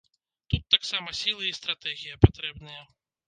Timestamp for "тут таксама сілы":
0.51-1.43